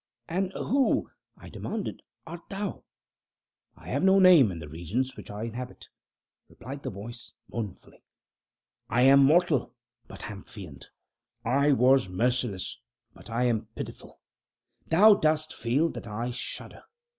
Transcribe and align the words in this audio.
"And 0.27 0.51
who," 0.55 1.11
I 1.37 1.49
demanded, 1.49 2.01
"art 2.25 2.49
thou?" 2.49 2.85
"I 3.75 3.89
have 3.89 4.01
no 4.03 4.17
name 4.17 4.51
in 4.51 4.57
the 4.57 4.67
regions 4.67 5.15
which 5.15 5.29
I 5.29 5.43
inhabit," 5.43 5.89
replied 6.49 6.81
the 6.81 6.89
voice, 6.89 7.33
mournfully; 7.47 7.99
"I 8.89 9.13
was 9.13 9.23
mortal, 9.23 9.75
but 10.07 10.23
am 10.23 10.43
fiend. 10.43 10.87
I 11.45 11.73
was 11.73 12.09
merciless, 12.09 12.79
but 13.13 13.29
am 13.29 13.67
pitiful. 13.75 14.19
Thou 14.87 15.13
dost 15.13 15.53
feel 15.53 15.87
that 15.89 16.07
I 16.07 16.31
shudder. 16.31 16.81